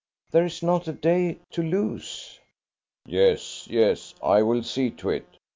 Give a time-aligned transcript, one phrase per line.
[0.31, 2.39] There is not a day to lose."
[3.05, 5.27] "Yes, yes; I will see to it.